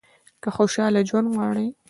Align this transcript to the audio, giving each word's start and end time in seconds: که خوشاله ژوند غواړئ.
که 0.43 0.49
خوشاله 0.55 1.01
ژوند 1.09 1.27
غواړئ. 1.33 1.67